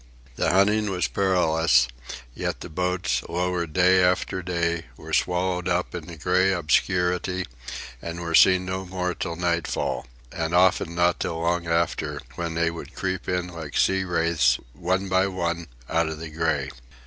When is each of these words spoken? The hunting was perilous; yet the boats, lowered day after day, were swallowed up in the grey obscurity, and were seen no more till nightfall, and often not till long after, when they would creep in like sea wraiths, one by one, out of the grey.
The 0.35 0.49
hunting 0.49 0.89
was 0.89 1.07
perilous; 1.07 1.87
yet 2.33 2.61
the 2.61 2.71
boats, 2.71 3.21
lowered 3.29 3.73
day 3.73 4.03
after 4.03 4.41
day, 4.41 4.87
were 4.97 5.13
swallowed 5.13 5.67
up 5.67 5.93
in 5.93 6.07
the 6.07 6.17
grey 6.17 6.51
obscurity, 6.51 7.45
and 8.01 8.19
were 8.19 8.33
seen 8.33 8.65
no 8.65 8.83
more 8.83 9.13
till 9.13 9.35
nightfall, 9.35 10.07
and 10.31 10.55
often 10.55 10.95
not 10.95 11.19
till 11.19 11.39
long 11.39 11.67
after, 11.67 12.19
when 12.33 12.55
they 12.55 12.71
would 12.71 12.95
creep 12.95 13.29
in 13.29 13.49
like 13.49 13.77
sea 13.77 14.03
wraiths, 14.03 14.57
one 14.73 15.07
by 15.07 15.27
one, 15.27 15.67
out 15.87 16.09
of 16.09 16.17
the 16.17 16.31
grey. 16.31 16.71